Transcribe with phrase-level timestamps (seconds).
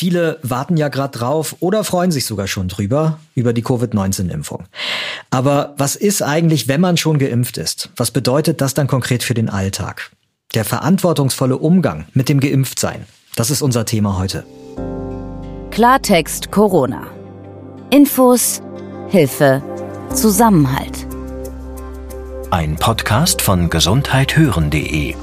[0.00, 4.64] Viele warten ja gerade drauf oder freuen sich sogar schon drüber, über die Covid-19-Impfung.
[5.28, 7.90] Aber was ist eigentlich, wenn man schon geimpft ist?
[7.96, 10.10] Was bedeutet das dann konkret für den Alltag?
[10.54, 13.04] Der verantwortungsvolle Umgang mit dem Geimpftsein.
[13.36, 14.46] Das ist unser Thema heute.
[15.70, 17.02] Klartext Corona.
[17.90, 18.62] Infos,
[19.08, 19.62] Hilfe,
[20.14, 21.06] Zusammenhalt.
[22.50, 25.14] Ein Podcast von gesundheithören.de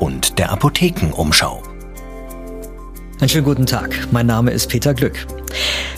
[0.00, 1.71] und der Apothekenumschau.
[3.22, 4.08] Einen schönen guten Tag.
[4.10, 5.28] Mein Name ist Peter Glück.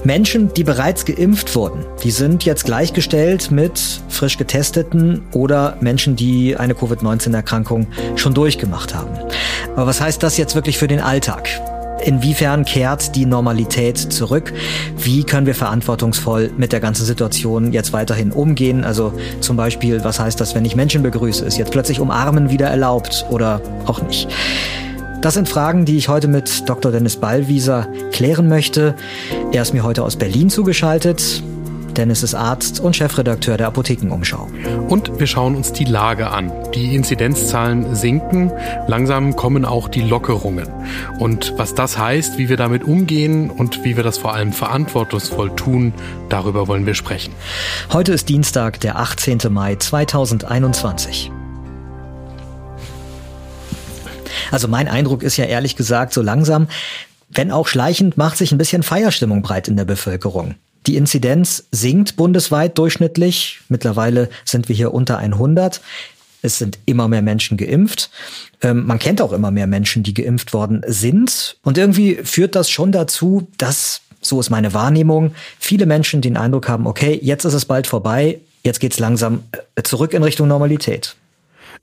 [0.05, 6.55] Menschen, die bereits geimpft wurden, die sind jetzt gleichgestellt mit frisch getesteten oder Menschen, die
[6.55, 9.17] eine Covid-19-Erkrankung schon durchgemacht haben.
[9.75, 11.49] Aber was heißt das jetzt wirklich für den Alltag?
[12.05, 14.53] Inwiefern kehrt die Normalität zurück?
[14.99, 18.85] Wie können wir verantwortungsvoll mit der ganzen Situation jetzt weiterhin umgehen?
[18.85, 21.43] Also zum Beispiel, was heißt das, wenn ich Menschen begrüße?
[21.47, 24.29] Ist jetzt plötzlich Umarmen wieder erlaubt oder auch nicht?
[25.25, 26.93] Das sind Fragen, die ich heute mit Dr.
[26.93, 28.95] Dennis Ballwieser klären möchte.
[29.53, 31.43] Er ist mir heute aus Berlin zugeschaltet.
[31.97, 34.51] Dennis ist Arzt und Chefredakteur der Apothekenumschau.
[34.91, 36.53] Und wir schauen uns die Lage an.
[36.75, 38.53] Die Inzidenzzahlen sinken,
[38.87, 40.69] langsam kommen auch die Lockerungen.
[41.19, 45.57] Und was das heißt, wie wir damit umgehen und wie wir das vor allem verantwortungsvoll
[45.57, 45.95] tun,
[46.29, 47.33] darüber wollen wir sprechen.
[47.95, 49.39] Heute ist Dienstag, der 18.
[49.49, 51.33] Mai 2021.
[54.51, 56.69] Also mein Eindruck ist ja ehrlich gesagt so langsam,
[57.31, 60.55] wenn auch schleichend, macht sich ein bisschen Feierstimmung breit in der Bevölkerung.
[60.87, 63.61] Die Inzidenz sinkt bundesweit durchschnittlich.
[63.69, 65.81] Mittlerweile sind wir hier unter 100.
[66.43, 68.11] Es sind immer mehr Menschen geimpft.
[68.61, 71.57] Ähm, man kennt auch immer mehr Menschen, die geimpft worden sind.
[71.63, 76.69] Und irgendwie führt das schon dazu, dass, so ist meine Wahrnehmung, viele Menschen den Eindruck
[76.69, 81.17] haben, okay, jetzt ist es bald vorbei, jetzt geht's langsam äh, zurück in Richtung Normalität.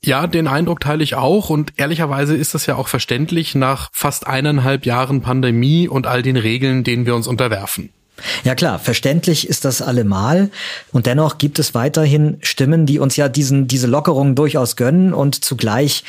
[0.03, 4.25] Ja, den Eindruck teile ich auch und ehrlicherweise ist das ja auch verständlich nach fast
[4.25, 7.91] eineinhalb Jahren Pandemie und all den Regeln, denen wir uns unterwerfen.
[8.44, 10.50] Ja klar, verständlich ist das allemal.
[10.91, 15.44] Und dennoch gibt es weiterhin Stimmen, die uns ja diesen, diese Lockerungen durchaus gönnen und
[15.44, 16.03] zugleich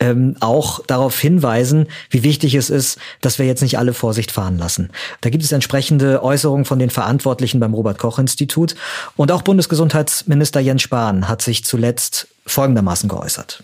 [0.00, 4.58] ähm, auch darauf hinweisen, wie wichtig es ist, dass wir jetzt nicht alle Vorsicht fahren
[4.58, 4.90] lassen.
[5.20, 8.74] Da gibt es entsprechende Äußerungen von den Verantwortlichen beim Robert Koch Institut.
[9.16, 13.62] Und auch Bundesgesundheitsminister Jens Spahn hat sich zuletzt folgendermaßen geäußert.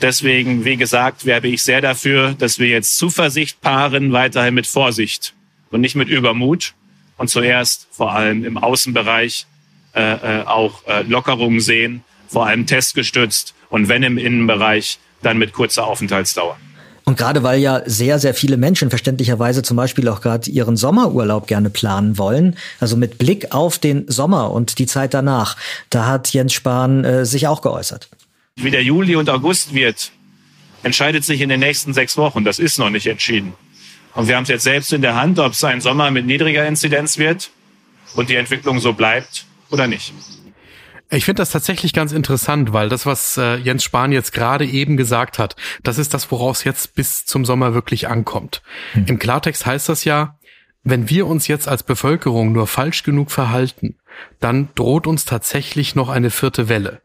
[0.00, 5.32] Deswegen, wie gesagt, werbe ich sehr dafür, dass wir jetzt Zuversicht paaren, weiterhin mit Vorsicht
[5.70, 6.74] und nicht mit Übermut
[7.16, 9.46] und zuerst vor allem im Außenbereich
[9.94, 15.52] äh, äh, auch äh, Lockerungen sehen, vor allem testgestützt und wenn im Innenbereich, dann mit
[15.52, 16.56] kurzer Aufenthaltsdauer.
[17.04, 21.46] Und gerade weil ja sehr, sehr viele Menschen verständlicherweise zum Beispiel auch gerade ihren Sommerurlaub
[21.46, 25.56] gerne planen wollen, also mit Blick auf den Sommer und die Zeit danach,
[25.88, 28.08] da hat Jens Spahn äh, sich auch geäußert.
[28.56, 30.10] Wie der Juli und August wird,
[30.82, 32.44] entscheidet sich in den nächsten sechs Wochen.
[32.44, 33.54] Das ist noch nicht entschieden.
[34.16, 36.66] Und wir haben es jetzt selbst in der Hand, ob es ein Sommer mit niedriger
[36.66, 37.50] Inzidenz wird
[38.14, 40.12] und die Entwicklung so bleibt oder nicht.
[41.10, 44.96] Ich finde das tatsächlich ganz interessant, weil das, was äh, Jens Spahn jetzt gerade eben
[44.96, 45.54] gesagt hat,
[45.84, 48.62] das ist das, woraus jetzt bis zum Sommer wirklich ankommt.
[48.92, 49.04] Hm.
[49.06, 50.36] Im Klartext heißt das ja,
[50.82, 53.96] wenn wir uns jetzt als Bevölkerung nur falsch genug verhalten,
[54.40, 57.02] dann droht uns tatsächlich noch eine vierte Welle.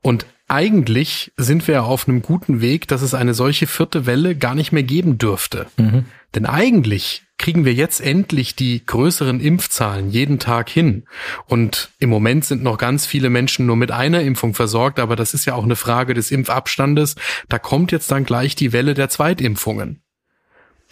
[0.00, 4.54] Und eigentlich sind wir auf einem guten Weg, dass es eine solche vierte Welle gar
[4.54, 5.66] nicht mehr geben dürfte.
[5.78, 6.04] Mhm.
[6.34, 11.04] Denn eigentlich kriegen wir jetzt endlich die größeren Impfzahlen jeden Tag hin.
[11.46, 15.32] Und im Moment sind noch ganz viele Menschen nur mit einer Impfung versorgt, aber das
[15.32, 17.16] ist ja auch eine Frage des Impfabstandes.
[17.48, 20.01] Da kommt jetzt dann gleich die Welle der Zweitimpfungen.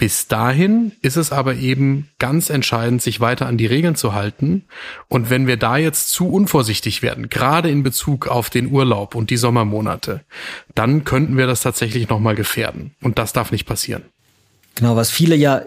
[0.00, 4.64] Bis dahin ist es aber eben ganz entscheidend, sich weiter an die Regeln zu halten.
[5.08, 9.28] Und wenn wir da jetzt zu unvorsichtig werden, gerade in Bezug auf den Urlaub und
[9.28, 10.22] die Sommermonate,
[10.74, 12.92] dann könnten wir das tatsächlich nochmal gefährden.
[13.02, 14.04] Und das darf nicht passieren.
[14.74, 15.60] Genau, was viele ja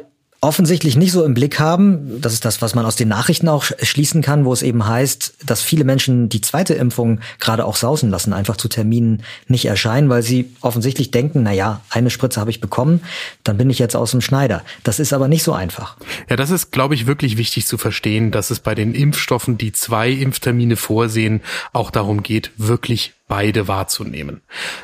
[0.44, 2.20] offensichtlich nicht so im Blick haben.
[2.22, 5.36] Das ist das, was man aus den Nachrichten auch schließen kann, wo es eben heißt,
[5.46, 10.10] dass viele Menschen die zweite Impfung gerade auch sausen lassen, einfach zu Terminen nicht erscheinen,
[10.10, 13.02] weil sie offensichtlich denken, na ja, eine Spritze habe ich bekommen,
[13.46, 14.64] dann bin ich jetzt aus dem Schneider.
[14.84, 15.96] Das ist aber nicht so einfach.
[16.30, 19.72] Ja, das ist, glaube ich, wirklich wichtig zu verstehen, dass es bei den Impfstoffen, die
[19.72, 21.40] zwei Impftermine vorsehen,
[21.72, 24.42] auch darum geht, wirklich beide wahrzunehmen.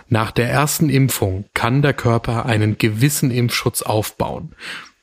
[0.07, 4.55] Nach der ersten Impfung kann der Körper einen gewissen Impfschutz aufbauen.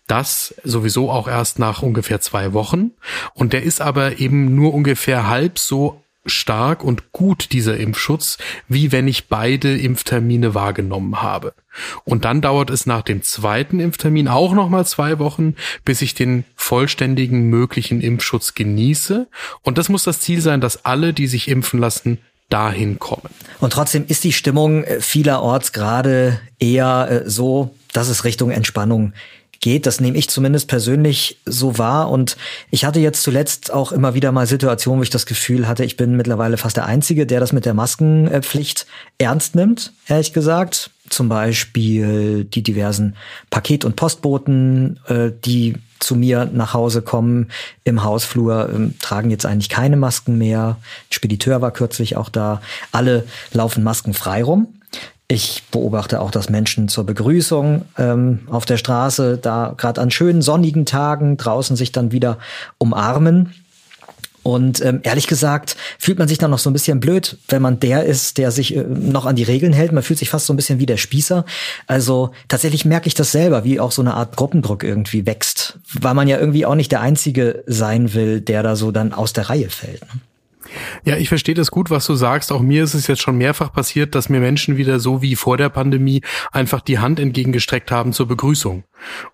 [0.07, 2.93] Das sowieso auch erst nach ungefähr zwei Wochen.
[3.35, 8.39] Und der ist aber eben nur ungefähr halb so stark und gut dieser Impfschutz,
[8.69, 11.55] wie wenn ich beide Impftermine wahrgenommen habe.
[12.05, 15.55] Und dann dauert es nach dem zweiten Impftermin auch nochmal zwei Wochen,
[15.85, 19.29] bis ich den vollständigen möglichen Impfschutz genieße.
[19.63, 22.19] Und das muss das Ziel sein, dass alle, die sich impfen lassen,
[22.49, 23.31] dahin kommen.
[23.61, 29.15] Und trotzdem ist die Stimmung vielerorts gerade eher äh, so, dass es Richtung Entspannung
[29.61, 29.87] geht.
[29.87, 32.11] Das nehme ich zumindest persönlich so wahr.
[32.11, 32.37] Und
[32.71, 35.97] ich hatte jetzt zuletzt auch immer wieder mal Situationen, wo ich das Gefühl hatte, ich
[35.97, 38.87] bin mittlerweile fast der Einzige, der das mit der Maskenpflicht
[39.19, 40.91] ernst nimmt, ehrlich gesagt.
[41.09, 43.15] Zum Beispiel die diversen
[43.51, 47.49] Paket- und Postboten, äh, die zu mir nach Hause kommen
[47.85, 50.77] im Hausflur, ähm, tragen jetzt eigentlich keine Masken mehr.
[51.11, 52.61] Spediteur war kürzlich auch da.
[52.93, 54.69] Alle laufen maskenfrei rum.
[55.29, 60.41] Ich beobachte auch, dass Menschen zur Begrüßung ähm, auf der Straße da gerade an schönen
[60.41, 62.39] sonnigen Tagen draußen sich dann wieder
[62.79, 63.53] umarmen.
[64.45, 67.81] Und ähm, ehrlich gesagt fühlt man sich dann noch so ein bisschen blöd, wenn man
[67.81, 69.91] der ist, der sich äh, noch an die Regeln hält.
[69.91, 71.45] Man fühlt sich fast so ein bisschen wie der Spießer.
[71.89, 76.15] Also tatsächlich merke ich das selber, wie auch so eine Art Gruppendruck irgendwie wächst, weil
[76.15, 79.51] man ja irgendwie auch nicht der Einzige sein will, der da so dann aus der
[79.51, 80.03] Reihe fällt.
[80.03, 80.21] Ne?
[81.05, 82.53] Ja, ich verstehe das gut, was du sagst.
[82.53, 85.57] Auch mir ist es jetzt schon mehrfach passiert, dass mir Menschen wieder so wie vor
[85.57, 86.23] der Pandemie
[86.53, 88.85] einfach die Hand entgegengestreckt haben zur Begrüßung.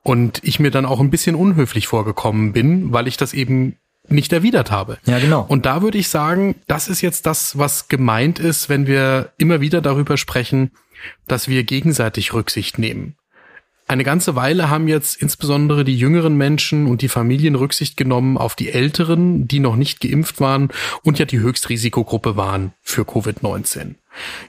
[0.02, 3.76] Und ich mir dann auch ein bisschen unhöflich vorgekommen bin, weil ich das eben
[4.08, 4.98] nicht erwidert habe.
[5.06, 5.44] Ja, genau.
[5.48, 9.60] Und da würde ich sagen, das ist jetzt das, was gemeint ist, wenn wir immer
[9.60, 10.72] wieder darüber sprechen,
[11.26, 13.16] dass wir gegenseitig Rücksicht nehmen.
[13.86, 18.54] Eine ganze Weile haben jetzt insbesondere die jüngeren Menschen und die Familien Rücksicht genommen auf
[18.54, 20.70] die Älteren, die noch nicht geimpft waren
[21.02, 23.96] und ja die Höchstrisikogruppe waren für Covid-19.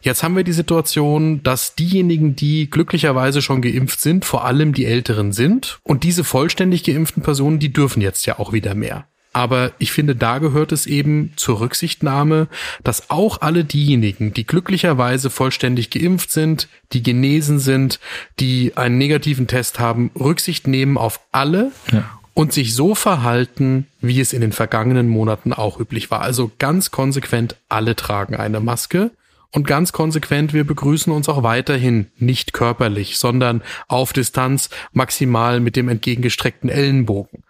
[0.01, 4.85] Jetzt haben wir die Situation, dass diejenigen, die glücklicherweise schon geimpft sind, vor allem die
[4.85, 9.07] Älteren sind und diese vollständig geimpften Personen, die dürfen jetzt ja auch wieder mehr.
[9.33, 12.47] Aber ich finde, da gehört es eben zur Rücksichtnahme,
[12.83, 17.99] dass auch alle diejenigen, die glücklicherweise vollständig geimpft sind, die genesen sind,
[18.39, 22.03] die einen negativen Test haben, Rücksicht nehmen auf alle ja.
[22.35, 26.21] und sich so verhalten, wie es in den vergangenen Monaten auch üblich war.
[26.21, 29.11] Also ganz konsequent alle tragen eine Maske.
[29.55, 35.75] Und ganz konsequent, wir begrüßen uns auch weiterhin nicht körperlich, sondern auf Distanz maximal mit
[35.75, 37.43] dem entgegengestreckten Ellenbogen.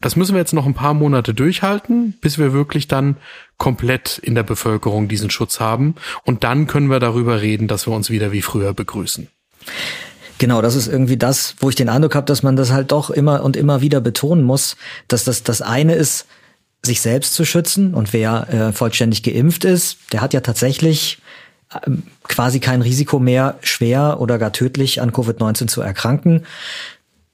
[0.00, 3.16] Das müssen wir jetzt noch ein paar Monate durchhalten, bis wir wirklich dann
[3.58, 5.94] komplett in der Bevölkerung diesen Schutz haben.
[6.24, 9.28] Und dann können wir darüber reden, dass wir uns wieder wie früher begrüßen.
[10.38, 13.10] Genau, das ist irgendwie das, wo ich den Eindruck habe, dass man das halt doch
[13.10, 16.26] immer und immer wieder betonen muss, dass das das eine ist,
[16.84, 17.94] sich selbst zu schützen.
[17.94, 21.22] Und wer äh, vollständig geimpft ist, der hat ja tatsächlich
[21.72, 21.90] äh,
[22.24, 26.44] quasi kein Risiko mehr, schwer oder gar tödlich an Covid-19 zu erkranken.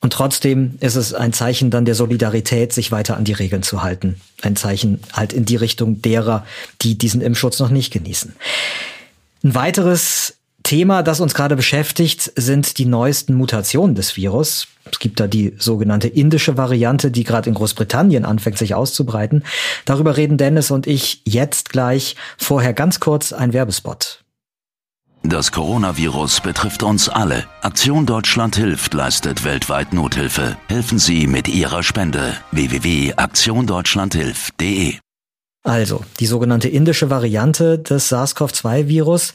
[0.00, 3.82] Und trotzdem ist es ein Zeichen dann der Solidarität, sich weiter an die Regeln zu
[3.82, 4.20] halten.
[4.42, 6.46] Ein Zeichen halt in die Richtung derer,
[6.82, 8.34] die diesen Impfschutz noch nicht genießen.
[9.42, 14.68] Ein weiteres Thema, das uns gerade beschäftigt, sind die neuesten Mutationen des Virus.
[14.90, 19.44] Es gibt da die sogenannte indische Variante, die gerade in Großbritannien anfängt, sich auszubreiten.
[19.84, 22.16] Darüber reden Dennis und ich jetzt gleich.
[22.36, 24.22] Vorher ganz kurz ein Werbespot.
[25.28, 27.44] Das Coronavirus betrifft uns alle.
[27.60, 30.56] Aktion Deutschland hilft leistet weltweit Nothilfe.
[30.68, 32.32] Helfen Sie mit Ihrer Spende.
[32.52, 34.94] www.aktiondeutschlandhilft.de
[35.64, 39.34] also, die sogenannte indische Variante des SARS-CoV-2-Virus.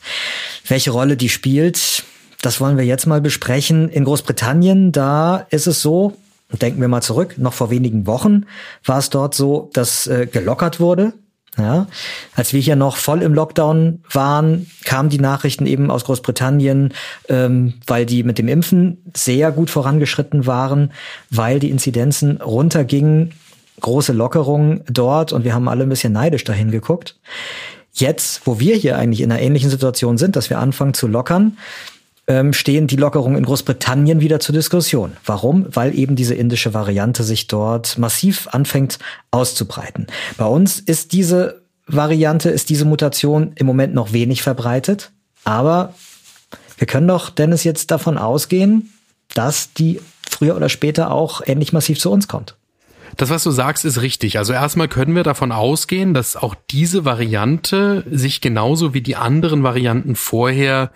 [0.68, 2.04] Welche Rolle die spielt,
[2.42, 3.88] das wollen wir jetzt mal besprechen.
[3.90, 6.18] In Großbritannien, da ist es so,
[6.60, 8.48] denken wir mal zurück, noch vor wenigen Wochen
[8.84, 11.14] war es dort so, dass äh, gelockert wurde
[11.58, 11.88] ja,
[12.36, 16.94] als wir hier noch voll im Lockdown waren, kamen die Nachrichten eben aus Großbritannien,
[17.30, 20.92] ähm, weil die mit dem Impfen sehr gut vorangeschritten waren,
[21.30, 23.34] weil die Inzidenzen runtergingen,
[23.82, 27.20] große Lockerungen dort und wir haben alle ein bisschen neidisch dahin geguckt.
[27.92, 31.58] Jetzt, wo wir hier eigentlich in einer ähnlichen Situation sind, dass wir anfangen zu lockern,
[32.28, 35.14] ähm, stehen die Lockerungen in Großbritannien wieder zur Diskussion.
[35.26, 35.66] Warum?
[35.70, 39.00] Weil eben diese indische Variante sich dort massiv anfängt
[39.32, 40.08] auszubreiten.
[40.38, 45.12] Bei uns ist diese Variante, ist diese Mutation im Moment noch wenig verbreitet,
[45.44, 45.94] aber
[46.78, 48.94] wir können doch, Dennis, jetzt davon ausgehen,
[49.34, 50.00] dass die
[50.30, 52.56] früher oder später auch ähnlich massiv zu uns kommt.
[53.18, 54.38] Das, was du sagst, ist richtig.
[54.38, 59.62] Also erstmal können wir davon ausgehen, dass auch diese Variante sich genauso wie die anderen
[59.62, 60.92] Varianten vorher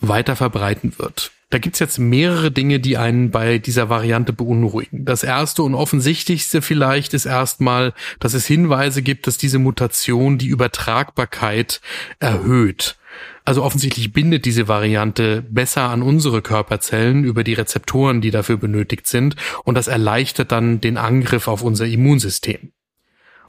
[0.00, 1.32] weiter verbreiten wird.
[1.50, 5.04] Da gibt's jetzt mehrere Dinge, die einen bei dieser Variante beunruhigen.
[5.04, 10.46] Das erste und offensichtlichste vielleicht ist erstmal, dass es Hinweise gibt, dass diese Mutation die
[10.46, 11.80] Übertragbarkeit
[12.20, 12.96] erhöht.
[13.44, 19.08] Also offensichtlich bindet diese Variante besser an unsere Körperzellen über die Rezeptoren, die dafür benötigt
[19.08, 22.70] sind, und das erleichtert dann den Angriff auf unser Immunsystem.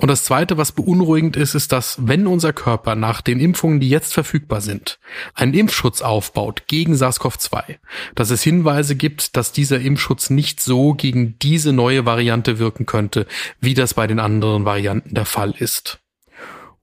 [0.01, 3.89] Und das Zweite, was beunruhigend ist, ist, dass wenn unser Körper nach den Impfungen, die
[3.89, 4.99] jetzt verfügbar sind,
[5.35, 7.77] einen Impfschutz aufbaut gegen SARS-CoV-2,
[8.15, 13.27] dass es Hinweise gibt, dass dieser Impfschutz nicht so gegen diese neue Variante wirken könnte,
[13.59, 15.99] wie das bei den anderen Varianten der Fall ist.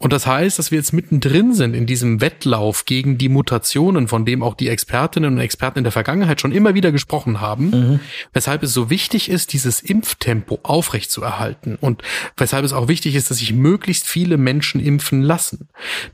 [0.01, 4.25] Und das heißt, dass wir jetzt mittendrin sind in diesem Wettlauf gegen die Mutationen, von
[4.25, 8.01] dem auch die Expertinnen und Experten in der Vergangenheit schon immer wieder gesprochen haben, mhm.
[8.33, 12.03] weshalb es so wichtig ist, dieses Impftempo aufrechtzuerhalten und
[12.37, 15.69] weshalb es auch wichtig ist, dass sich möglichst viele Menschen impfen lassen.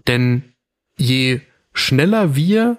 [0.07, 0.55] Denn
[0.97, 1.43] je
[1.75, 2.79] schneller wir,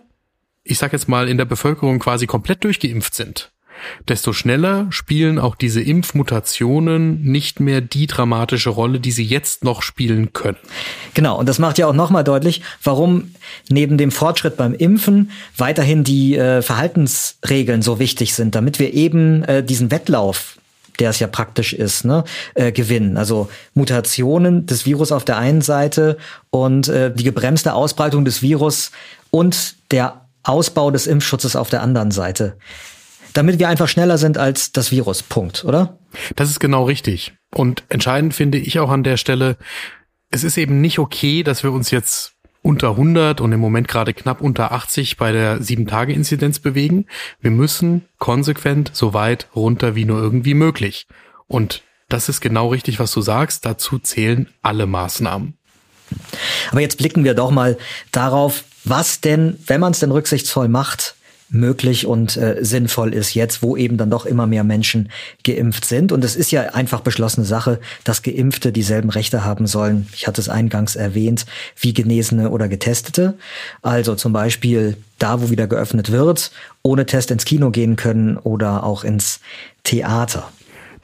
[0.63, 3.51] ich sag jetzt mal, in der Bevölkerung quasi komplett durchgeimpft sind,
[4.07, 9.81] desto schneller spielen auch diese Impfmutationen nicht mehr die dramatische Rolle, die sie jetzt noch
[9.81, 10.57] spielen können.
[11.13, 13.31] Genau, und das macht ja auch nochmal deutlich, warum
[13.69, 19.43] neben dem Fortschritt beim Impfen weiterhin die äh, Verhaltensregeln so wichtig sind, damit wir eben
[19.43, 20.57] äh, diesen Wettlauf
[20.99, 23.17] der es ja praktisch ist, ne, äh, gewinnen.
[23.17, 26.17] Also Mutationen des Virus auf der einen Seite
[26.51, 28.91] und äh, die gebremste Ausbreitung des Virus
[29.29, 32.55] und der Ausbau des Impfschutzes auf der anderen Seite
[33.35, 35.21] damit wir einfach schneller sind als das Virus.
[35.21, 35.99] Punkt, oder?
[36.35, 37.33] Das ist genau richtig.
[37.53, 39.57] Und entscheidend finde ich auch an der Stelle,
[40.31, 44.13] es ist eben nicht okay, dass wir uns jetzt unter 100 und im Moment gerade
[44.13, 47.05] knapp unter 80 bei der 7-Tage-Inzidenz bewegen.
[47.39, 51.05] Wir müssen konsequent so weit runter wie nur irgendwie möglich.
[51.45, 53.65] Und das ist genau richtig, was du sagst.
[53.65, 55.57] Dazu zählen alle Maßnahmen.
[56.71, 57.77] Aber jetzt blicken wir doch mal
[58.11, 61.15] darauf, was denn, wenn man es denn rücksichtsvoll macht,
[61.49, 65.09] möglich und äh, sinnvoll ist jetzt, wo eben dann doch immer mehr Menschen
[65.43, 66.11] geimpft sind.
[66.11, 70.41] Und es ist ja einfach beschlossene Sache, dass Geimpfte dieselben Rechte haben sollen, ich hatte
[70.41, 71.45] es eingangs erwähnt,
[71.79, 73.35] wie Genesene oder Getestete.
[73.81, 78.83] Also zum Beispiel da, wo wieder geöffnet wird, ohne Test ins Kino gehen können oder
[78.83, 79.39] auch ins
[79.83, 80.49] Theater.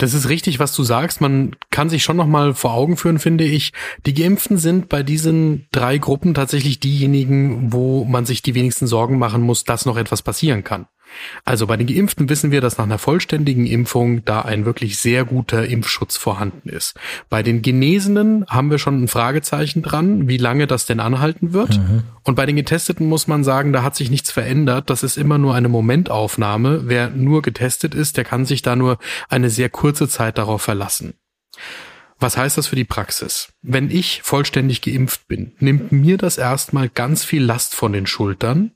[0.01, 1.21] Das ist richtig, was du sagst.
[1.21, 3.71] Man kann sich schon noch mal vor Augen führen, finde ich.
[4.07, 9.19] Die Geimpften sind bei diesen drei Gruppen tatsächlich diejenigen, wo man sich die wenigsten Sorgen
[9.19, 10.87] machen muss, dass noch etwas passieren kann.
[11.45, 15.25] Also bei den Geimpften wissen wir, dass nach einer vollständigen Impfung da ein wirklich sehr
[15.25, 16.95] guter Impfschutz vorhanden ist.
[17.29, 21.77] Bei den Genesenen haben wir schon ein Fragezeichen dran, wie lange das denn anhalten wird.
[21.77, 22.03] Mhm.
[22.23, 24.89] Und bei den Getesteten muss man sagen, da hat sich nichts verändert.
[24.89, 26.83] Das ist immer nur eine Momentaufnahme.
[26.85, 28.97] Wer nur getestet ist, der kann sich da nur
[29.29, 31.13] eine sehr kurze Zeit darauf verlassen.
[32.21, 33.51] Was heißt das für die Praxis?
[33.63, 38.73] Wenn ich vollständig geimpft bin, nimmt mir das erstmal ganz viel Last von den Schultern,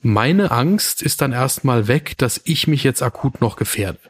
[0.00, 4.00] meine Angst ist dann erstmal weg, dass ich mich jetzt akut noch gefährde.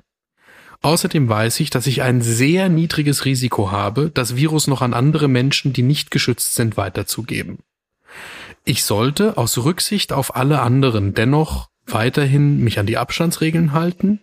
[0.82, 5.28] Außerdem weiß ich, dass ich ein sehr niedriges Risiko habe, das Virus noch an andere
[5.28, 7.58] Menschen, die nicht geschützt sind, weiterzugeben.
[8.64, 14.20] Ich sollte aus Rücksicht auf alle anderen dennoch weiterhin mich an die Abstandsregeln halten,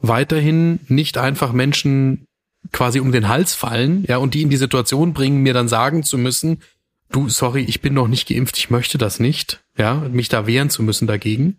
[0.00, 2.26] weiterhin nicht einfach Menschen
[2.72, 6.02] quasi um den Hals fallen, ja, und die in die Situation bringen, mir dann sagen
[6.02, 6.62] zu müssen,
[7.10, 10.70] du, sorry, ich bin noch nicht geimpft, ich möchte das nicht, ja, mich da wehren
[10.70, 11.58] zu müssen dagegen.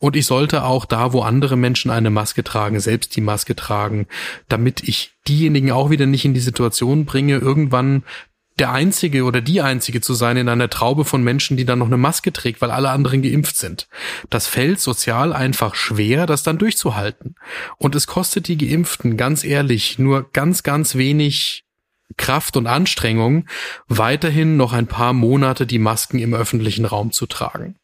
[0.00, 4.06] Und ich sollte auch da, wo andere Menschen eine Maske tragen, selbst die Maske tragen,
[4.48, 8.04] damit ich diejenigen auch wieder nicht in die Situation bringe, irgendwann
[8.58, 11.86] der Einzige oder die Einzige zu sein in einer Traube von Menschen, die dann noch
[11.86, 13.88] eine Maske trägt, weil alle anderen geimpft sind.
[14.30, 17.36] Das fällt sozial einfach schwer, das dann durchzuhalten.
[17.78, 21.64] Und es kostet die Geimpften, ganz ehrlich, nur ganz, ganz wenig
[22.16, 23.46] Kraft und Anstrengung,
[23.86, 27.76] weiterhin noch ein paar Monate die Masken im öffentlichen Raum zu tragen.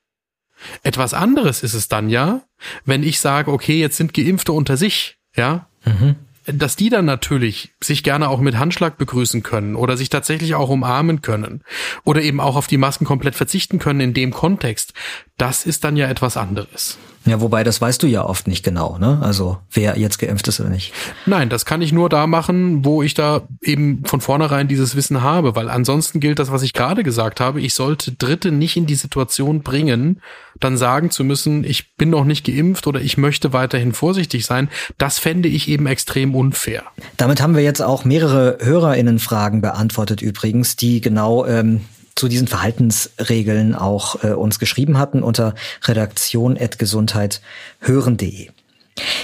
[0.83, 2.43] Etwas anderes ist es dann ja,
[2.85, 6.17] wenn ich sage, okay, jetzt sind Geimpfte unter sich, ja, mhm
[6.47, 10.69] dass die dann natürlich sich gerne auch mit Handschlag begrüßen können oder sich tatsächlich auch
[10.69, 11.63] umarmen können
[12.05, 14.93] oder eben auch auf die Masken komplett verzichten können in dem Kontext,
[15.39, 16.99] das ist dann ja etwas anderes.
[17.27, 19.19] Ja, wobei das weißt du ja oft nicht genau, ne?
[19.23, 20.93] Also wer jetzt geimpft ist oder nicht.
[21.25, 25.23] Nein, das kann ich nur da machen, wo ich da eben von vornherein dieses Wissen
[25.23, 28.85] habe, weil ansonsten gilt das, was ich gerade gesagt habe, ich sollte Dritte nicht in
[28.85, 30.21] die Situation bringen,
[30.61, 34.69] dann sagen zu müssen, ich bin noch nicht geimpft oder ich möchte weiterhin vorsichtig sein.
[34.99, 36.85] Das fände ich eben extrem unfair.
[37.17, 41.81] Damit haben wir jetzt auch mehrere HörerInnen-Fragen beantwortet übrigens, die genau ähm,
[42.15, 45.55] zu diesen Verhaltensregeln auch äh, uns geschrieben hatten unter
[45.85, 48.51] redaktion.gesundheithören.de.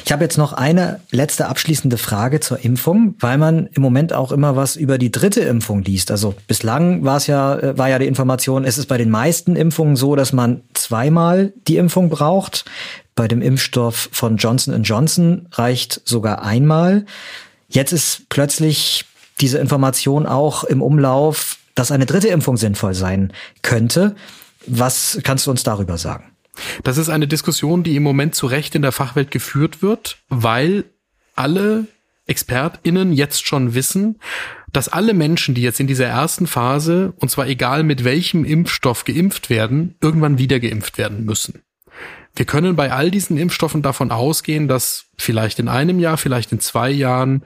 [0.04, 4.32] Ich habe jetzt noch eine letzte abschließende Frage zur Impfung, weil man im Moment auch
[4.32, 6.10] immer was über die dritte Impfung liest.
[6.10, 9.54] Also bislang war es ja, äh, war ja die Information, es ist bei den meisten
[9.54, 12.64] Impfungen so, dass man zweimal die Impfung braucht.
[13.14, 17.06] Bei dem Impfstoff von Johnson Johnson reicht sogar einmal.
[17.68, 19.04] Jetzt ist plötzlich
[19.40, 23.32] diese Information auch im Umlauf, dass eine dritte Impfung sinnvoll sein
[23.62, 24.14] könnte.
[24.66, 26.24] Was kannst du uns darüber sagen?
[26.84, 30.84] Das ist eine Diskussion, die im Moment zu Recht in der Fachwelt geführt wird, weil
[31.34, 31.86] alle
[32.26, 34.20] ExpertInnen jetzt schon wissen,
[34.70, 39.06] dass alle Menschen, die jetzt in dieser ersten Phase, und zwar egal mit welchem Impfstoff
[39.06, 41.62] geimpft werden, irgendwann wieder geimpft werden müssen.
[42.36, 46.60] Wir können bei all diesen Impfstoffen davon ausgehen, dass vielleicht in einem Jahr, vielleicht in
[46.60, 47.42] zwei Jahren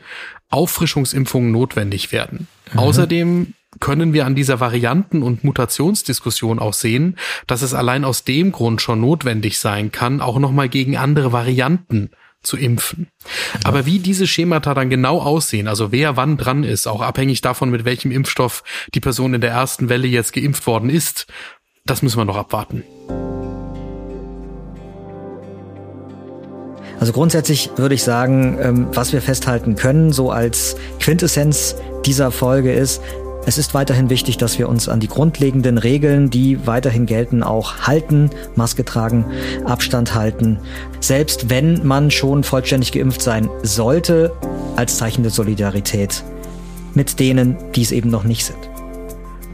[0.51, 2.49] Auffrischungsimpfungen notwendig werden.
[2.73, 2.79] Mhm.
[2.81, 7.17] Außerdem können wir an dieser Varianten- und Mutationsdiskussion auch sehen,
[7.47, 12.11] dass es allein aus dem Grund schon notwendig sein kann, auch nochmal gegen andere Varianten
[12.43, 13.09] zu impfen.
[13.65, 17.71] Aber wie diese Schemata dann genau aussehen, also wer wann dran ist, auch abhängig davon,
[17.71, 18.63] mit welchem Impfstoff
[18.95, 21.27] die Person in der ersten Welle jetzt geimpft worden ist,
[21.87, 22.85] das müssen wir noch abwarten.
[27.01, 31.77] Also grundsätzlich würde ich sagen, ähm, was wir festhalten können, so als Quintessenz
[32.07, 33.03] dieser Folge ist,
[33.47, 37.87] es ist weiterhin wichtig, dass wir uns an die grundlegenden Regeln, die weiterhin gelten, auch
[37.87, 39.27] halten, Maske tragen,
[39.65, 40.59] Abstand halten.
[41.01, 44.33] Selbst wenn man schon vollständig geimpft sein sollte,
[44.77, 46.25] als Zeichen der Solidarität
[46.95, 48.59] mit denen, die es eben noch nicht sind.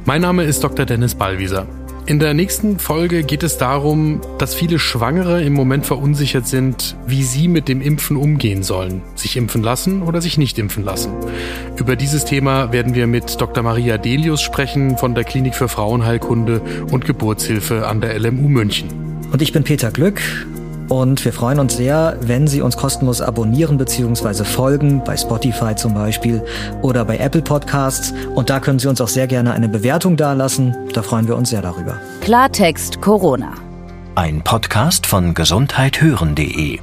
[0.05, 0.87] Mein Name ist Dr.
[0.87, 1.67] Dennis Ballwieser.
[2.07, 7.23] In der nächsten Folge geht es darum, dass viele Schwangere im Moment verunsichert sind, wie
[7.23, 9.03] sie mit dem Impfen umgehen sollen.
[9.15, 11.13] Sich impfen lassen oder sich nicht impfen lassen.
[11.77, 13.63] Über dieses Thema werden wir mit Dr.
[13.63, 18.89] Maria Delius sprechen von der Klinik für Frauenheilkunde und Geburtshilfe an der LMU München.
[19.33, 20.21] Und ich bin Peter Glück
[20.91, 24.43] und wir freuen uns sehr, wenn Sie uns kostenlos abonnieren bzw.
[24.43, 26.45] folgen, bei Spotify zum Beispiel
[26.83, 28.13] oder bei Apple Podcasts.
[28.35, 30.77] Und da können Sie uns auch sehr gerne eine Bewertung dalassen.
[30.93, 31.97] Da freuen wir uns sehr darüber.
[32.23, 33.53] Klartext Corona.
[34.17, 36.81] Ein Podcast von gesundheithören.de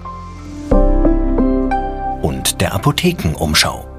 [2.21, 3.96] und der Apothekenumschau.